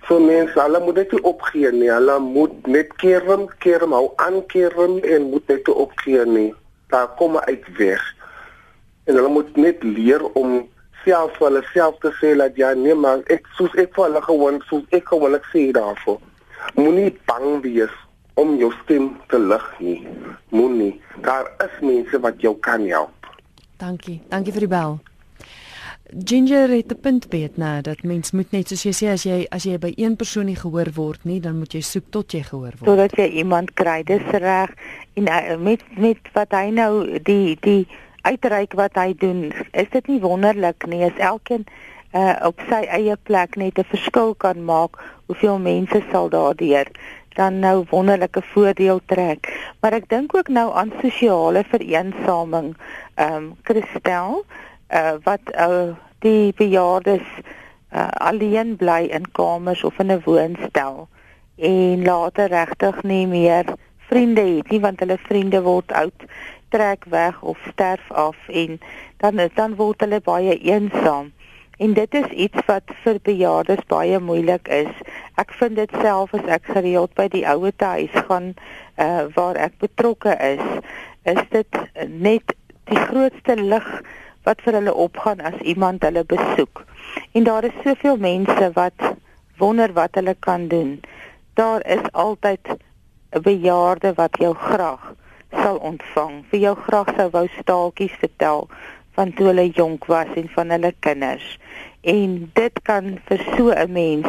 [0.07, 1.91] so mense, hulle moet net opgee nie.
[1.91, 6.23] Hulle moet net keer hom, keer hom, hou aan keer hom en moet net opgee
[6.25, 6.49] nie
[6.89, 8.03] daar kom uit weg.
[9.03, 10.67] En hulle moet net leer om
[11.05, 14.21] self vir hulle self te sê dat ja nee maar ek soos ek vir hulle
[14.27, 16.19] gewoon soos ek gewoon ek sê daarvoor.
[16.75, 17.95] Moenie bang wees
[18.39, 19.99] om jou stem te lig nie.
[20.49, 20.93] Moenie.
[21.25, 23.31] Daar is mense wat jou kan help.
[23.79, 24.19] Dankie.
[24.29, 24.99] Dankie vir die bel.
[26.09, 29.45] Ginger het 'n punt beet nou dat mens moet net soos jy sê as jy
[29.49, 32.43] as jy by een persoon nie gehoor word nie, dan moet jy soek tot jy
[32.43, 32.85] gehoor word.
[32.85, 34.69] Totdat jy iemand kry, dis reg.
[35.13, 37.87] En uh, met met wat hy nou die die
[38.21, 41.65] uitreik wat hy doen, is dit nie wonderlik nie as elkeen
[42.13, 46.87] uh, op sy eie plek net 'n verskil kan maak, hoeveel mense sal daardeur
[47.39, 49.47] dan nou wonderlike voordeel trek.
[49.79, 52.75] Maar ek dink ook nou aan sosiale vereensaming.
[53.15, 54.43] Ehm um, Christel
[54.93, 57.25] uh, wat uh, die bejaardes
[57.93, 61.07] uh, alleen bly in kamers of in 'n woonstel
[61.55, 63.65] en later regtig nie meer
[63.97, 66.25] vriende het nie want hulle vriende word oud
[66.69, 68.79] trek weg of sterf af en
[69.17, 71.31] dan dan word hulle baie eensaam
[71.79, 74.91] en dit is iets wat vir bejaardes baie moeilik is.
[75.39, 78.49] Ek vind dit self as ek gereeld by die ouete huis gaan
[78.99, 80.65] uh, waar ek betrokke is
[81.23, 82.55] is dit net
[82.91, 83.87] die grootste lig
[84.43, 86.83] wat vir hulle opgaan as iemand hulle besoek.
[87.31, 89.15] En daar is soveel mense wat
[89.57, 91.01] wonder wat hulle kan doen.
[91.53, 92.67] Daar is altyd
[93.31, 95.13] 'n bejaarde wat jou graag
[95.51, 96.45] sal ontvang.
[96.49, 98.67] Vir jou graag sou wou staaltjies vertel
[99.11, 101.59] van toe hulle jonk was en van hulle kinders.
[102.01, 104.27] En dit kan vir so 'n mens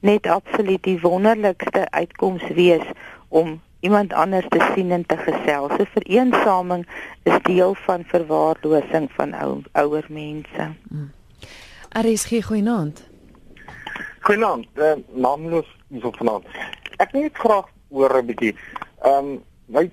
[0.00, 2.86] net absoluut die wonderlikste uitkoms wees
[3.28, 5.72] om iemand anders te sien en te gesels.
[5.76, 6.86] So vereensaming
[7.22, 10.72] is deel van verwaarlosing van ou ouer mense.
[10.88, 11.12] Hmm.
[11.88, 13.04] RSG goeienaand.
[14.20, 14.66] Goeienaand.
[14.74, 16.46] Uh, naamloos is op vanaand.
[16.96, 18.54] Ek net graag oor 'n bietjie.
[19.02, 19.90] Ehm um, my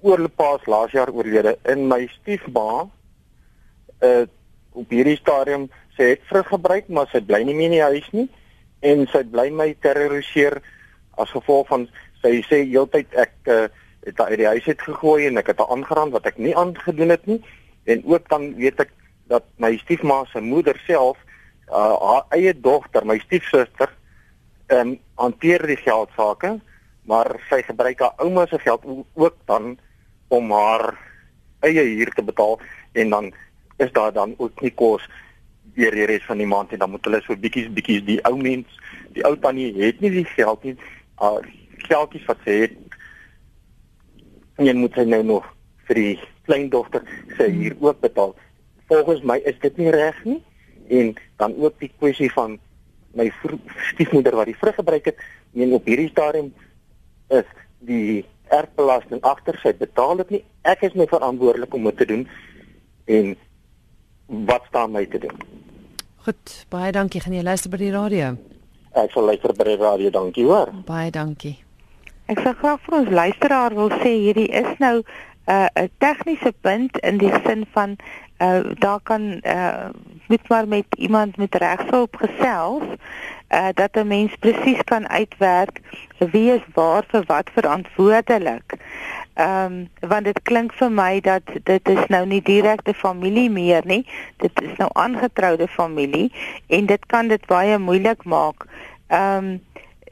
[0.00, 2.88] oorlepaas laas jaar oorlede in my stiefma
[4.00, 4.26] uh
[4.72, 5.66] op hierdie stadium
[5.98, 8.28] sê ek vrug gebruik maar sy bly nie meer in die huis nie
[8.86, 10.60] en sy bly my terroriseer
[11.18, 11.88] as gevolg van
[12.22, 13.66] sy sê heeltyd ek uh,
[14.06, 16.56] het haar uit die huis uit gegooi en ek het haar aangeraan wat ek nie
[16.56, 17.40] aangedoen het nie
[17.84, 18.92] en ook dan weet ek
[19.30, 21.18] dat my stiefma se moeder self
[21.70, 23.92] uh, haar eie dogter, my stiefsuster,
[24.70, 26.54] ehm um, hanteer die geld sake,
[27.04, 29.74] maar sy gebruik haar ouma se geld ook dan
[30.32, 30.94] om haar
[31.66, 32.56] eie huur te betaal
[32.92, 33.32] en dan
[33.76, 35.04] is daar dan ook nie kos
[35.76, 38.36] deur die res van die maand en dan moet hulle so bietjies bietjies die ou
[38.40, 38.78] mens,
[39.14, 40.76] die ou tannie het nie die geld nie.
[41.20, 41.38] Uh
[41.86, 42.76] geldjies wat sy het.
[44.58, 45.46] En jy moet sy nou nog
[45.88, 46.16] vir die
[46.48, 47.04] kleindogter
[47.36, 48.34] se huur ook betaal.
[48.90, 50.40] Volgens my is dit nie reg nie.
[50.90, 52.58] En dan ook die kwessie van
[53.14, 53.30] my
[53.92, 55.22] stiefmoeder wat die vrug gebruik het.
[55.54, 56.52] En op hierdie stadium
[57.28, 57.46] is
[57.86, 60.42] die erfbelasting agter sy betaal dit nie.
[60.66, 62.26] Ek is my verantwoordelik om dit te doen.
[63.10, 63.32] En
[64.50, 65.38] wat staan my te doen?
[66.26, 67.22] Goed baie dankie.
[67.22, 68.34] Gaan jy luister by die radio?
[68.98, 70.14] Ek sal luister by die radio.
[70.14, 70.74] Dankie hoor.
[70.86, 71.58] Baie dankie
[72.30, 75.02] ek sê graag vir ons luisteraar wil sê hierdie is nou
[75.50, 77.96] 'n uh, tegniese punt in die sin van
[78.40, 79.88] uh daar kan uh
[80.28, 82.86] moet maar met iemand met regshulp gesels
[83.50, 85.80] uh dat 'n mens presies kan uitwerk
[86.18, 88.76] wie is waar vir wat verantwoordelik.
[89.34, 93.82] Ehm um, want dit klink vir my dat dit is nou nie direkte familie meer
[93.84, 94.06] nie.
[94.36, 96.32] Dit is nou aangetroude familie
[96.66, 98.66] en dit kan dit baie moeilik maak.
[99.08, 99.60] Ehm um,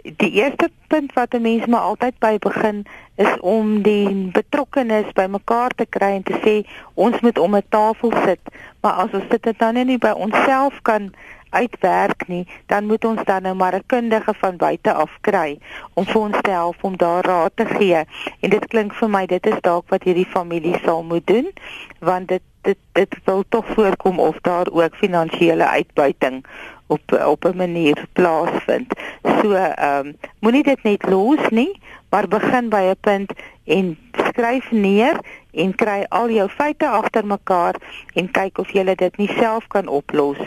[0.02, 5.70] die eerste punt wat 'n mens maar altyd by begin is om die betrokkenes bymekaar
[5.76, 8.40] te kry en te sê ons moet om 'n tafel sit,
[8.80, 11.12] maar as ons dit dan nie by onsself kan
[11.50, 15.58] uitwerk nie, dan moet ons dan nou maar 'n kundige van buite af kry
[15.94, 18.04] om vir ons te help om daar raad te gee.
[18.40, 21.52] En dit klink vir my dit is dalk wat hierdie familie sal moet doen,
[21.98, 26.44] want dit dit dit wil tog voorkom of daar ook finansiële uitbuiting
[26.88, 28.92] op op 'n manier plaasvind.
[29.22, 33.33] So ehm um, moenie dit net los nie, maar begin by 'n punt
[33.64, 35.20] en skryf neer
[35.51, 37.74] en kry al jou feite agter mekaar
[38.14, 40.38] en kyk of jy dit nie self kan oplos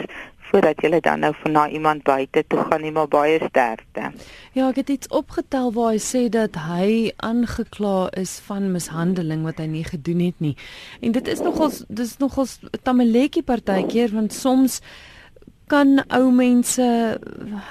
[0.52, 4.12] voordat jy dan nou van na iemand buite toe gaan nie maar baie sterkte.
[4.52, 9.62] Ja, ek het iets opgetel waar hy sê dat hy aangekla is van mishandeling wat
[9.64, 10.56] hy nie gedoen het nie.
[11.00, 14.82] En dit is nogals dis nogals tamaletjie partykeer want soms
[15.72, 16.86] kan ou mense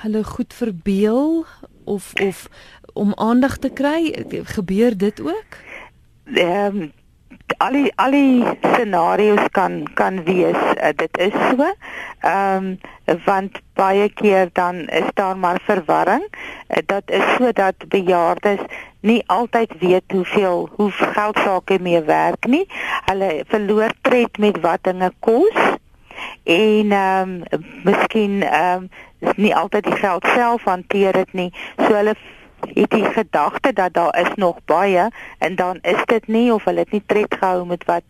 [0.02, 1.44] hulle goed verbeel
[1.84, 2.46] of of
[2.92, 4.24] om aandag te kry
[4.56, 5.60] gebeur dit ook?
[6.34, 6.88] Ehm um,
[7.58, 11.66] al die al die scenario's kan kan wees uh, dit is so.
[12.20, 16.24] Ehm um, want baie keer dan is daar maar verwarring.
[16.30, 18.60] Uh, dat is sodat bejaardes
[19.00, 22.66] nie altyd weet hoeveel hoe geld sake mee werk nie.
[23.04, 25.79] Hulle verloor tred met wat dinge kos
[26.50, 31.50] en ehm um, miskien ehm um, is nie altyd die geld self hanteer dit nie.
[31.76, 32.14] So hulle
[32.74, 35.08] het die gedagte dat daar is nog baie
[35.38, 38.02] en dan is dit nie of hulle het nie tred gehou met wat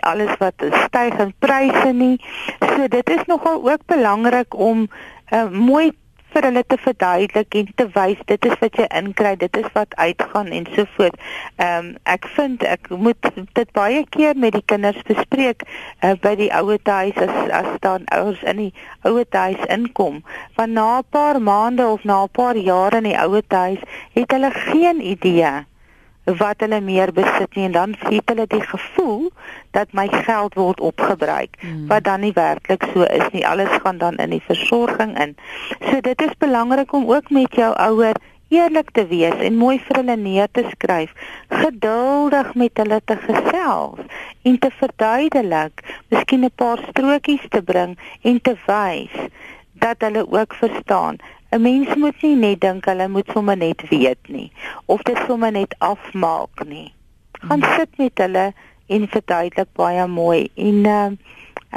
[0.00, 0.54] alles wat
[0.84, 2.20] styg in pryse nie.
[2.60, 4.88] So dit is nogal ook belangrik om
[5.30, 5.90] uh, mooi
[6.32, 9.96] vir hulle te verduidelik en te wys dit is wat jy inkry, dit is wat
[9.96, 11.18] uitgaan en so voort.
[11.56, 16.34] Ehm um, ek vind ek moet dit baie keer met die kinders bespreek uh, by
[16.40, 18.72] die ouer huis as as dan ouers in die
[19.08, 20.22] ouer huis inkom.
[20.56, 23.82] Van na 'n paar maande of na 'n paar jare in die ouer huis
[24.14, 25.52] het hulle geen idee
[26.24, 27.64] wat hulle meer besit nie.
[27.64, 29.30] En dan het hulle die gevoel
[29.70, 31.86] dat my geld word opgebruik hmm.
[31.86, 33.46] wat dan nie werklik so is nie.
[33.46, 35.36] Alles gaan dan in die versorging in.
[35.90, 38.14] So dit is belangrik om ook met jou ouer
[38.52, 41.12] eerlik te wees en mooi vir hulle neer te skryf.
[41.48, 44.02] Geduldig met hulle te gesels
[44.42, 45.84] en te verduidelik.
[46.08, 49.14] Miskien 'n paar strokies te bring en te wys
[49.72, 51.16] dat hulle ook verstaan
[51.52, 54.50] 'n mens moet nie net dink hulle moet sommer net weet nie
[54.86, 56.94] of dit sommer net afmaak nie.
[57.32, 58.44] Gaan sit met hulle
[58.86, 60.48] en verduidelik baie mooi.
[60.54, 61.10] En uh,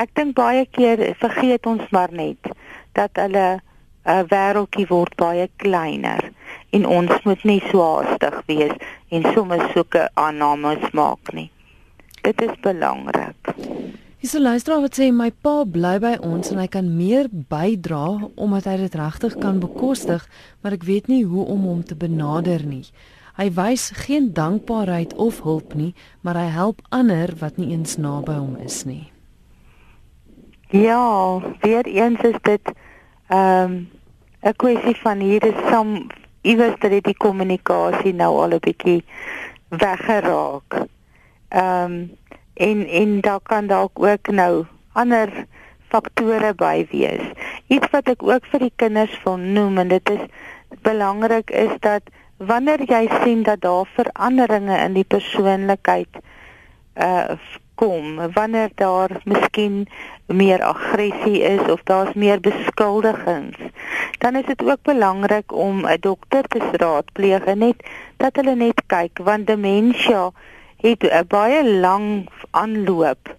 [0.04, 2.52] ek dink baie keer vergeet ons maar net
[2.96, 6.32] dat hulle 'n uh, wêreldjie word baie kleiner
[6.70, 8.76] en ons moet nie so haastig wees
[9.10, 11.50] en sommer sulke aannames maak nie.
[12.22, 13.56] Dit is belangrik.
[14.26, 18.06] Dis 'n luisteraar wat sê my pa bly by ons en hy kan meer bydra
[18.36, 20.26] omdat hy dit regtig kan bekostig,
[20.62, 22.90] maar ek weet nie hoe om hom te benader nie.
[23.38, 28.34] Hy wys geen dankbaarheid of hulp nie, maar hy help ander wat nie eens naby
[28.34, 29.12] hom is nie.
[30.74, 32.74] Ja, weer eens is dit
[33.30, 33.88] ehm um,
[34.42, 36.10] 'n kwessie van hier is som
[36.42, 39.04] iewers dat die kommunikasie nou al 'n bietjie
[39.70, 40.88] weggeraak.
[41.50, 42.10] Ehm um,
[42.56, 45.46] en en daar kan dalk ook nou ander
[45.88, 47.24] faktore by wees.
[47.68, 50.24] Iets wat ek ook vir die kinders wil noem en dit is
[50.88, 52.02] belangrik is dat
[52.38, 56.24] wanneer jy sien dat daar veranderinge in die persoonlikheid
[56.96, 57.38] uh
[57.76, 59.88] kom, wanneer daar miskien
[60.32, 63.58] meer aggressie is of daar's meer beskuldigings,
[64.24, 67.84] dan is dit ook belangrik om 'n dokter te raadpleeg net
[68.18, 70.32] dat hulle net kyk want demensie
[70.84, 73.36] het 'n baie lang aanloop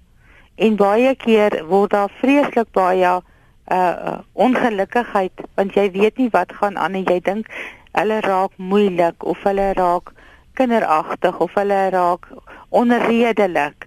[0.54, 3.20] en baie keer word daar vreeslik baie
[3.66, 7.46] uh ongelukkigheid want jy weet nie wat gaan aan en jy dink
[7.92, 10.12] hulle raak moeilik of hulle raak
[10.54, 12.28] kinderagtig of hulle raak
[12.68, 13.86] onredelik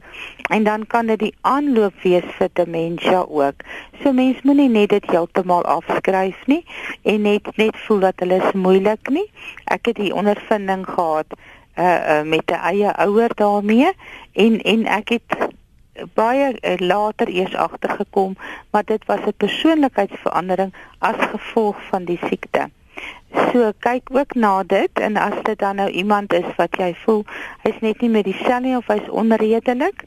[0.50, 3.62] en dan kan dit die aanloop wees vir demensie ook.
[4.02, 6.64] So mens moenie net dit heeltemal afskryf nie
[7.04, 9.28] en net net voel dat hulle is moeilik nie.
[9.70, 11.38] Ek het die ondervinding gehad
[11.80, 13.92] uh, uh met 'n eie ouer daarmee
[14.34, 15.50] en en ek het
[16.14, 18.36] baie uh, later eers agtergekom
[18.70, 22.70] maar dit was 'n persoonlikheidsverandering as gevolg van die siekte.
[23.52, 27.26] So kyk ook na dit en as dit dan nou iemand is wat jy voel
[27.64, 30.04] hy's net nie met dieselfde of hy's onredelik,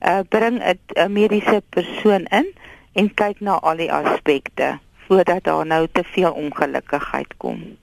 [0.00, 2.46] uh bring 'n mediese persoon in
[2.92, 7.76] en kyk na al die aspekte voordat daar nou te veel ongelukkigheid kom.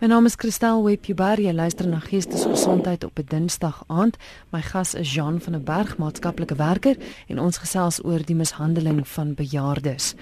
[0.00, 1.36] My naam is Christel Webber.
[1.44, 4.16] Jy luister na Geestesgesondheid op 'n Dinsdag aand.
[4.50, 6.96] My gas is Jean van der Berg, maatskaplike werker,
[7.28, 10.14] en ons gesels oor die mishandeling van bejaardes.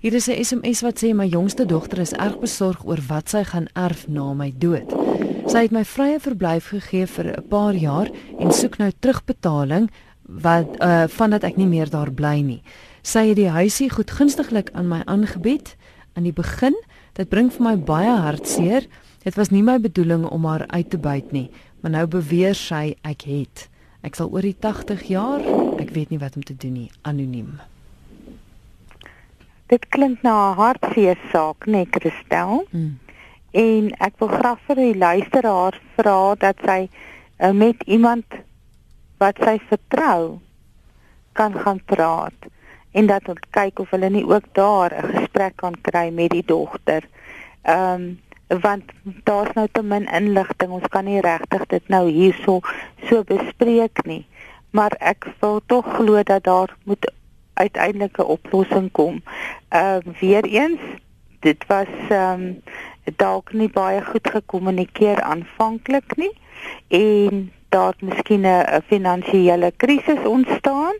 [0.00, 3.44] Hier is 'n SMS wat sê my jongste dogter is erg besorg oor wat sy
[3.44, 4.92] gaan erf na my dood.
[5.46, 9.90] Sy het my vrye verblyf gegee vir 'n paar jaar en soek nou terugbetaling
[10.28, 12.62] wat uh vandat ek nie meer daar bly nie.
[13.02, 15.76] Sy het die huisie goedgunstiglik aan my aangebied
[16.16, 16.74] aan die begin.
[17.12, 18.86] Dit bring vir my baie hartseer.
[19.22, 22.96] Dit was nie my bedoeling om haar uit te buit nie, maar nou beweer sy
[23.06, 23.68] ek het.
[24.02, 25.44] Ek sal oor die 80 jaar,
[25.78, 27.60] ek weet nie wat om te doen nie, anoniem.
[29.70, 32.66] Dit klink na 'n hartseer saak, nee, Christel.
[32.70, 32.98] Hmm.
[33.52, 36.88] En ek wil graag vir die luisteraar vra dat sy
[37.38, 38.26] uh, met iemand
[39.18, 40.40] wat sy vertrou
[41.32, 42.50] kan gaan praat
[42.92, 46.44] en dat ons kyk of hulle nie ook daar 'n gesprek kan kry met die
[46.44, 47.06] dogter.
[47.62, 48.18] Ehm um,
[48.60, 48.84] want
[49.24, 50.70] daar's nou te min inligting.
[50.70, 52.60] Ons kan nie regtig dit nou hierso
[53.08, 54.26] so bespreek nie.
[54.70, 57.12] Maar ek wil tog glo dat daar moet
[57.54, 59.22] uiteindelik 'n oplossing kom.
[59.68, 60.80] Ehm uh, weer eens,
[61.40, 62.62] dit was ehm um,
[63.16, 66.32] dalk nie baie goed gekommunikeer aanvanklik nie
[66.88, 70.96] en daar miskien 'n finansiële krisis ontstaan.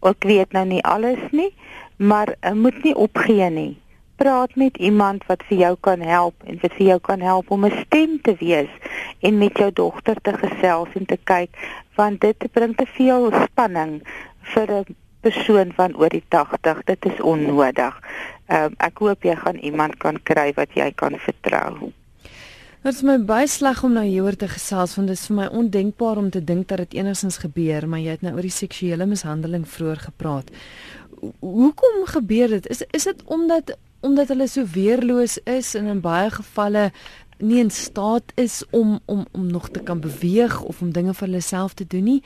[0.00, 1.54] Ek weet nou nie alles nie,
[1.96, 3.81] maar uh, moet nie opgee nie
[4.22, 7.64] praat met iemand wat vir jou kan help en wat vir jou kan help om
[7.66, 8.70] 'n stem te wees
[9.20, 11.50] en met jou dogter te gesels en te kyk
[11.96, 14.02] want dit bring te veel spanning
[14.54, 17.94] vir 'n persoon van oor die 80 dit is onnodig.
[18.48, 21.92] Um, ek hoop jy gaan iemand kan kry wat jy kan vertrou.
[22.82, 25.46] Dit is my baie sleg om nou hieroor te gesels want dit is vir my
[25.46, 29.06] ondenkbaar om te dink dat dit enigsins gebeur, maar jy het nou oor die seksuele
[29.06, 30.50] mishandeling vroeër gepraat.
[31.40, 32.66] Hoekom gebeur dit?
[32.66, 36.90] Is is dit omdat omdat hulle so weerloos is en in baie gevalle
[37.42, 41.26] nie in staat is om om om nog te kan beweeg of om dinge vir
[41.26, 42.22] hulle self te doen nie.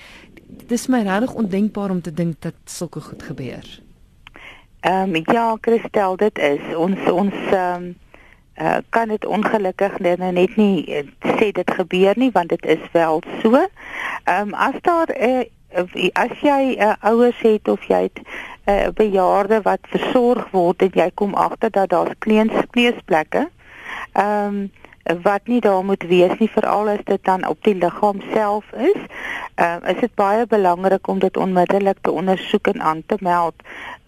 [0.47, 3.81] Dit is my regtig ondenkbaar om te dink dat sulke goed gebeur.
[4.81, 7.95] Ehm um, ja, Christel, dit is ons ons ehm um,
[8.61, 11.05] uh, kan dit ongelukkig net net nie uh,
[11.39, 13.55] sê dit gebeur nie want dit is wel so.
[14.25, 15.45] Ehm um, as daar 'n
[15.77, 18.21] uh, as jy uh, ouers het of jy het
[18.67, 23.49] 'n uh, bejaarde wat versorg word en jy kom agter dat daar kleins kleesplekke
[24.13, 24.71] ehm um,
[25.23, 29.03] wat nie daar moet wees nie veral as dit dan op die liggaam self is.
[29.55, 33.55] Ehm uh, is dit baie belangrik om dit onmiddellik te ondersoek en aan te meld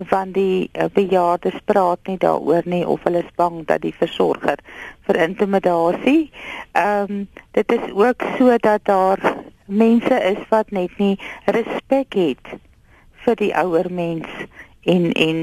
[0.08, 4.58] want die uh, bejaardes praat nie daaroor nie of hulle is bang dat die versorger
[5.06, 6.30] vir intimidasie.
[6.72, 9.34] Ehm um, dit is ook so dat daar
[9.64, 12.58] mense is wat net nie respek het
[13.24, 14.28] vir die ouer mens
[14.84, 15.40] en en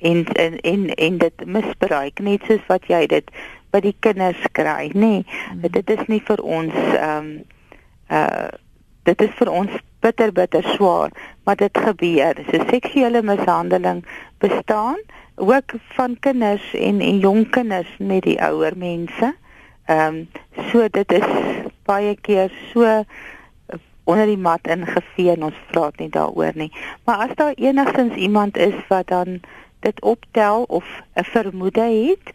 [0.00, 3.30] en en en, en dit misbruik net soos wat jy dit
[3.72, 5.66] by die kinders kry nê nee, mm.
[5.78, 7.34] dit is nie vir ons ehm um,
[8.10, 8.48] uh
[9.06, 11.12] dit is vir ons bitter bitter swaar
[11.46, 14.02] maar dit gebeur so seksuele mishandeling
[14.42, 14.98] bestaan
[15.36, 19.34] ook van kinders en en jong kinders met die ouer mense.
[19.84, 20.28] Ehm um,
[20.70, 21.26] so dit is
[21.84, 23.04] baie keer so
[24.06, 26.70] onder die mat ingevee en ons praat nie daaroor nie.
[27.04, 29.40] Maar as daar enigstens iemand is wat dan
[29.86, 30.84] dit optel of
[31.14, 32.34] 'n vermoede het,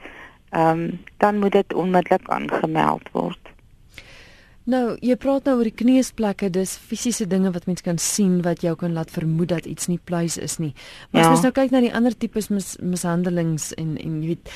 [0.50, 3.51] ehm um, dan moet dit onmiddellik aangemeld word.
[4.72, 8.62] Nou, jy praat nou oor die kneesplekke, dis fisiese dinge wat mens kan sien wat
[8.64, 10.72] jou kan laat vermoed dat iets nie pleis is nie.
[11.12, 11.28] Maar ja.
[11.28, 14.52] as mens nou kyk na die ander tipes mis, mishandelings en en jy weet,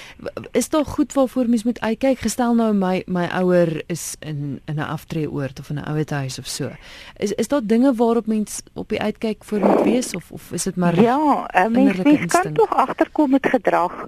[0.55, 2.21] is daar goed waarvoor mens moet uitkyk?
[2.23, 6.39] Gestel nou my my ouer is in in 'n aftreeoord of in 'n ouer huis
[6.39, 6.71] of so.
[7.17, 10.63] Is is daar dinge waarop mens op die uitkyk voor moet wees of of is
[10.63, 14.05] dit maar Ja, uh, mens, mens kan tog agterkom met gedrag.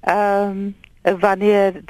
[0.00, 1.82] Ehm um, wanneer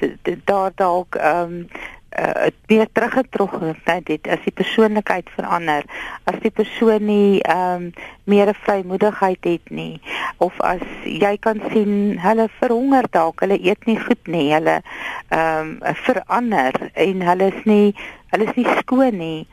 [0.45, 1.69] daar dalk ehm um,
[2.17, 5.85] uh, weer teruggetrok het dit as die persoonlikheid verander
[6.31, 7.93] as die persoon nie ehm um,
[8.29, 10.01] meer vrymoedigheid het nie
[10.45, 14.81] of as jy kan sien hulle verhonger dalk hulle eet nie goed nie hulle
[15.29, 17.95] ehm um, verander en hulle is nie
[18.33, 19.47] hulle is nie skoon nie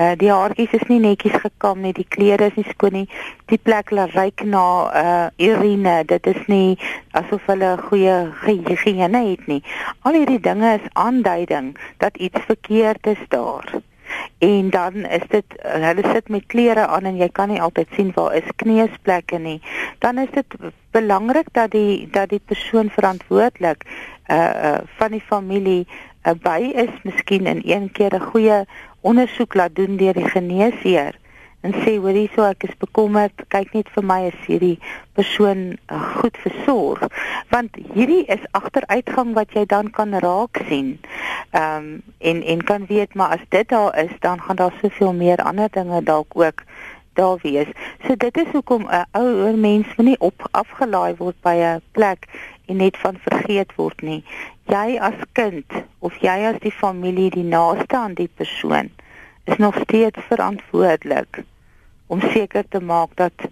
[0.00, 3.08] Uh, die haartjies is nie netjies gekam nie, die klere is nie skoon nie.
[3.52, 4.64] Die plek ryk na
[4.96, 5.98] uh urine.
[6.08, 6.78] Dit is nie
[7.12, 8.14] asof hulle goeie
[8.46, 9.60] higiëne het nie.
[10.08, 13.68] Al hierdie dinge is aanduiding dat iets verkeerd is daar.
[14.38, 18.12] En dan is dit hulle sit met klere aan en jy kan nie altyd sien
[18.16, 19.60] waar is kneusplekke nie.
[19.98, 20.56] Dan is dit
[20.96, 25.86] belangrik dat die dat die persoon verantwoordelik uh, uh van die familie
[26.24, 28.64] uh, by is, miskien in een keer 'n goeie
[29.00, 31.18] ondersoek laat doen deur die geneesheer
[31.60, 33.44] en sê hoor hierso ek is bekommerd.
[33.52, 34.76] Kyk net vir my as hierdie
[35.18, 37.04] persoon uh, goed versorg.
[37.52, 40.96] Want hierdie is agteruitgang wat jy dan kan raak sien.
[41.50, 45.12] Ehm um, en en kan weet maar as dit daar is dan gaan daar soveel
[45.12, 46.64] meer ander dinge dalk ook
[47.20, 47.70] daar wees
[48.06, 52.26] so dit is hoekom 'n uh, ouer mens moenie op afgelaai word by 'n plek
[52.66, 54.22] en net van vergeet word nie
[54.74, 58.90] jy as kind of jy as die familie die naaste aan die persoon
[59.44, 61.42] is nog steeds verantwoordelik
[62.06, 63.48] om seker te maak dat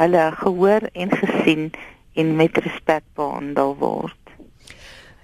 [0.00, 1.70] hulle gehoor en gesien
[2.14, 4.19] en met respek behandel word.